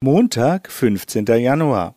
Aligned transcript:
Montag, 0.00 0.70
15. 0.70 1.26
Januar. 1.26 1.96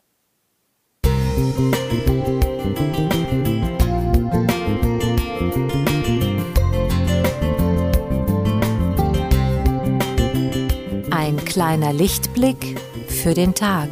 Ein 11.12 11.38
kleiner 11.46 11.94
Lichtblick 11.94 12.80
für 13.08 13.36
den 13.36 13.54
Tag. 13.54 13.90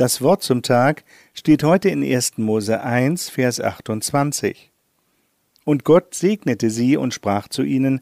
Das 0.00 0.22
Wort 0.22 0.42
zum 0.42 0.62
Tag 0.62 1.04
steht 1.34 1.62
heute 1.62 1.90
in 1.90 2.02
1. 2.02 2.38
Mose 2.38 2.80
1, 2.80 3.28
Vers 3.28 3.60
28. 3.60 4.70
Und 5.66 5.84
Gott 5.84 6.14
segnete 6.14 6.70
sie 6.70 6.96
und 6.96 7.12
sprach 7.12 7.48
zu 7.48 7.62
ihnen, 7.62 8.00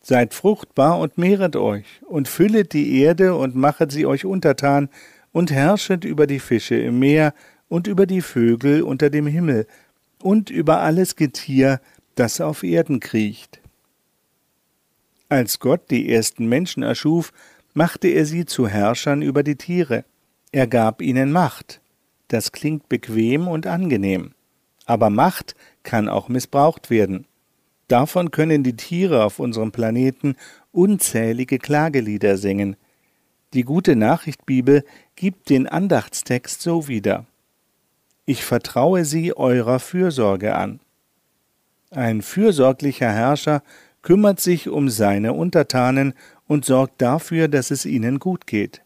Seid 0.00 0.32
fruchtbar 0.32 0.98
und 0.98 1.18
mehret 1.18 1.54
euch, 1.54 1.84
und 2.06 2.26
füllet 2.26 2.72
die 2.72 3.02
Erde 3.02 3.34
und 3.34 3.54
machet 3.54 3.92
sie 3.92 4.06
euch 4.06 4.24
untertan, 4.24 4.88
und 5.30 5.50
herrschet 5.50 6.06
über 6.06 6.26
die 6.26 6.38
Fische 6.38 6.76
im 6.76 7.00
Meer 7.00 7.34
und 7.68 7.86
über 7.86 8.06
die 8.06 8.22
Vögel 8.22 8.80
unter 8.80 9.10
dem 9.10 9.26
Himmel 9.26 9.66
und 10.22 10.48
über 10.48 10.80
alles 10.80 11.16
Getier, 11.16 11.82
das 12.14 12.40
auf 12.40 12.62
Erden 12.62 12.98
kriecht. 12.98 13.60
Als 15.28 15.58
Gott 15.58 15.90
die 15.90 16.10
ersten 16.10 16.46
Menschen 16.46 16.82
erschuf, 16.82 17.30
machte 17.74 18.08
er 18.08 18.24
sie 18.24 18.46
zu 18.46 18.68
Herrschern 18.68 19.20
über 19.20 19.42
die 19.42 19.56
Tiere. 19.56 20.06
Er 20.56 20.66
gab 20.66 21.02
ihnen 21.02 21.32
Macht. 21.32 21.82
Das 22.28 22.50
klingt 22.50 22.88
bequem 22.88 23.46
und 23.46 23.66
angenehm. 23.66 24.32
Aber 24.86 25.10
Macht 25.10 25.54
kann 25.82 26.08
auch 26.08 26.30
missbraucht 26.30 26.88
werden. 26.88 27.26
Davon 27.88 28.30
können 28.30 28.64
die 28.64 28.74
Tiere 28.74 29.22
auf 29.22 29.38
unserem 29.38 29.70
Planeten 29.70 30.34
unzählige 30.72 31.58
Klagelieder 31.58 32.38
singen. 32.38 32.76
Die 33.52 33.64
gute 33.64 33.96
Nachricht 33.96 34.46
Bibel 34.46 34.82
gibt 35.14 35.50
den 35.50 35.66
Andachtstext 35.66 36.62
so 36.62 36.88
wieder. 36.88 37.26
Ich 38.24 38.42
vertraue 38.42 39.04
sie 39.04 39.36
eurer 39.36 39.78
Fürsorge 39.78 40.54
an. 40.54 40.80
Ein 41.90 42.22
fürsorglicher 42.22 43.12
Herrscher 43.12 43.62
kümmert 44.00 44.40
sich 44.40 44.70
um 44.70 44.88
seine 44.88 45.34
Untertanen 45.34 46.14
und 46.46 46.64
sorgt 46.64 47.02
dafür, 47.02 47.48
dass 47.48 47.70
es 47.70 47.84
ihnen 47.84 48.18
gut 48.18 48.46
geht. 48.46 48.80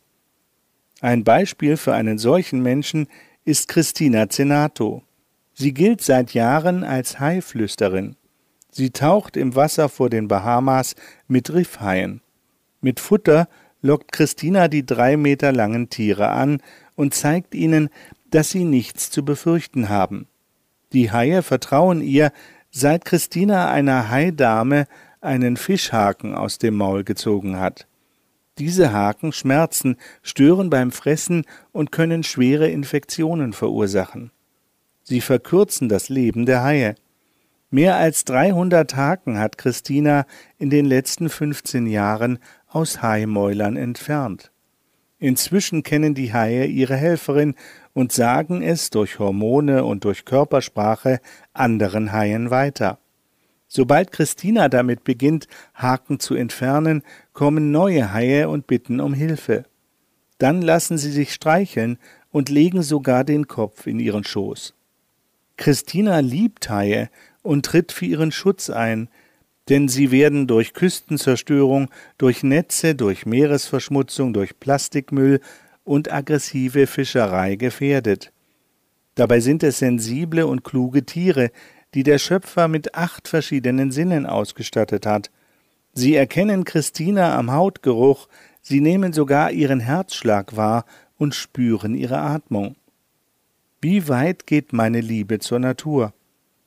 Ein 1.00 1.24
Beispiel 1.24 1.76
für 1.76 1.94
einen 1.94 2.18
solchen 2.18 2.62
Menschen 2.62 3.08
ist 3.44 3.68
Christina 3.68 4.28
Zenato. 4.28 5.02
Sie 5.54 5.72
gilt 5.72 6.02
seit 6.02 6.34
Jahren 6.34 6.84
als 6.84 7.18
Haiflüsterin. 7.18 8.16
Sie 8.70 8.90
taucht 8.90 9.36
im 9.36 9.56
Wasser 9.56 9.88
vor 9.88 10.10
den 10.10 10.28
Bahamas 10.28 10.94
mit 11.26 11.52
Riffhaien. 11.52 12.20
Mit 12.82 13.00
Futter 13.00 13.48
lockt 13.82 14.12
Christina 14.12 14.68
die 14.68 14.84
drei 14.84 15.16
Meter 15.16 15.52
langen 15.52 15.88
Tiere 15.88 16.28
an 16.28 16.62
und 16.96 17.14
zeigt 17.14 17.54
ihnen, 17.54 17.88
dass 18.30 18.50
sie 18.50 18.64
nichts 18.64 19.10
zu 19.10 19.24
befürchten 19.24 19.88
haben. 19.88 20.26
Die 20.92 21.10
Haie 21.10 21.42
vertrauen 21.42 22.02
ihr, 22.02 22.30
seit 22.70 23.04
Christina 23.04 23.70
einer 23.70 24.10
Haidame 24.10 24.86
einen 25.20 25.56
Fischhaken 25.56 26.34
aus 26.34 26.58
dem 26.58 26.76
Maul 26.76 27.04
gezogen 27.04 27.58
hat. 27.58 27.86
Diese 28.60 28.92
Haken 28.92 29.32
schmerzen, 29.32 29.96
stören 30.20 30.68
beim 30.68 30.92
Fressen 30.92 31.46
und 31.72 31.92
können 31.92 32.22
schwere 32.22 32.68
Infektionen 32.68 33.54
verursachen. 33.54 34.32
Sie 35.02 35.22
verkürzen 35.22 35.88
das 35.88 36.10
Leben 36.10 36.44
der 36.44 36.62
Haie. 36.62 36.94
Mehr 37.70 37.96
als 37.96 38.26
300 38.26 38.94
Haken 38.96 39.38
hat 39.38 39.56
Christina 39.56 40.26
in 40.58 40.68
den 40.68 40.84
letzten 40.84 41.30
15 41.30 41.86
Jahren 41.86 42.38
aus 42.68 43.00
Haimäulern 43.00 43.76
entfernt. 43.78 44.52
Inzwischen 45.18 45.82
kennen 45.82 46.14
die 46.14 46.34
Haie 46.34 46.66
ihre 46.66 46.96
Helferin 46.96 47.54
und 47.94 48.12
sagen 48.12 48.60
es 48.60 48.90
durch 48.90 49.18
Hormone 49.18 49.84
und 49.84 50.04
durch 50.04 50.26
Körpersprache 50.26 51.20
anderen 51.54 52.12
Haien 52.12 52.50
weiter. 52.50 52.98
Sobald 53.72 54.10
Christina 54.10 54.68
damit 54.68 55.04
beginnt, 55.04 55.46
Haken 55.74 56.18
zu 56.18 56.34
entfernen, 56.34 57.04
kommen 57.32 57.70
neue 57.70 58.12
Haie 58.12 58.48
und 58.48 58.66
bitten 58.66 58.98
um 58.98 59.14
Hilfe. 59.14 59.64
Dann 60.38 60.60
lassen 60.60 60.98
sie 60.98 61.12
sich 61.12 61.32
streicheln 61.32 61.96
und 62.32 62.48
legen 62.48 62.82
sogar 62.82 63.22
den 63.22 63.46
Kopf 63.46 63.86
in 63.86 64.00
ihren 64.00 64.24
Schoß. 64.24 64.74
Christina 65.56 66.18
liebt 66.18 66.68
Haie 66.68 67.10
und 67.42 67.64
tritt 67.64 67.92
für 67.92 68.06
ihren 68.06 68.32
Schutz 68.32 68.70
ein, 68.70 69.08
denn 69.68 69.86
sie 69.86 70.10
werden 70.10 70.48
durch 70.48 70.72
Küstenzerstörung, 70.74 71.90
durch 72.18 72.42
Netze, 72.42 72.96
durch 72.96 73.24
Meeresverschmutzung, 73.24 74.32
durch 74.32 74.58
Plastikmüll 74.58 75.40
und 75.84 76.12
aggressive 76.12 76.88
Fischerei 76.88 77.54
gefährdet. 77.54 78.32
Dabei 79.14 79.38
sind 79.38 79.62
es 79.62 79.78
sensible 79.78 80.44
und 80.46 80.64
kluge 80.64 81.04
Tiere, 81.04 81.52
die 81.94 82.02
der 82.02 82.18
Schöpfer 82.18 82.68
mit 82.68 82.94
acht 82.94 83.28
verschiedenen 83.28 83.90
Sinnen 83.90 84.26
ausgestattet 84.26 85.06
hat. 85.06 85.30
Sie 85.92 86.14
erkennen 86.14 86.64
Christina 86.64 87.36
am 87.36 87.52
Hautgeruch, 87.52 88.28
sie 88.62 88.80
nehmen 88.80 89.12
sogar 89.12 89.50
ihren 89.50 89.80
Herzschlag 89.80 90.56
wahr 90.56 90.84
und 91.18 91.34
spüren 91.34 91.94
ihre 91.94 92.18
Atmung. 92.18 92.76
Wie 93.80 94.08
weit 94.08 94.46
geht 94.46 94.72
meine 94.72 95.00
Liebe 95.00 95.38
zur 95.38 95.58
Natur? 95.58 96.12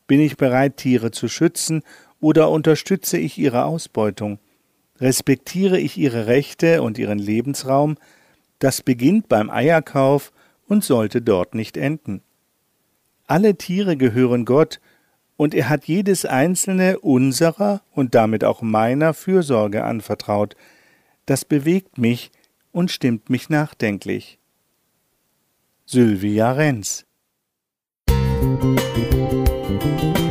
Bin 0.08 0.20
ich 0.20 0.36
bereit, 0.36 0.78
Tiere 0.78 1.12
zu 1.12 1.28
schützen, 1.28 1.84
oder 2.20 2.50
unterstütze 2.50 3.18
ich 3.18 3.38
ihre 3.38 3.66
Ausbeutung? 3.66 4.40
Respektiere 5.00 5.80
ich 5.80 5.98
ihre 5.98 6.28
Rechte 6.28 6.82
und 6.82 6.98
ihren 6.98 7.20
Lebensraum? 7.20 7.98
Das 8.60 8.82
beginnt 8.82 9.28
beim 9.28 9.50
Eierkauf 9.50 10.32
und 10.68 10.84
sollte 10.84 11.22
dort 11.22 11.54
nicht 11.54 11.76
enden. 11.76 12.22
Alle 13.28 13.56
Tiere 13.56 13.98
gehören 13.98 14.46
Gott, 14.46 14.80
und 15.44 15.54
er 15.54 15.68
hat 15.68 15.90
jedes 15.90 16.24
einzelne 16.24 17.00
unserer 17.00 17.82
und 17.92 18.16
damit 18.16 18.46
auch 18.46 18.62
meiner 18.62 19.14
Fürsorge 19.14 19.84
anvertraut. 19.84 20.56
Das 21.26 21.44
bewegt 21.44 21.98
mich 21.98 22.32
und 22.72 22.92
stimmt 22.92 23.30
mich 23.30 23.50
nachdenklich. 23.50 24.40
Sylvia 25.86 26.54
Renz 26.54 27.06
Musik 28.10 30.23